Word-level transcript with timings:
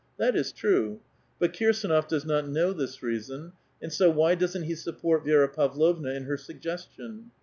That 0.17 0.35
is 0.35 0.51
C^rue; 0.51 0.97
but 1.37 1.53
Kirsdnof 1.53 2.07
does 2.07 2.25
not 2.25 2.49
know 2.49 2.73
tliis 2.73 3.03
reason, 3.03 3.53
and 3.83 3.93
so 3.93 4.09
why 4.09 4.35
c^oesn't 4.35 4.63
he 4.65 4.73
support 4.73 5.23
Vi^ra 5.23 5.53
Pavlovna 5.55 6.09
in 6.09 6.23
her 6.23 6.37
suggestion? 6.37 7.29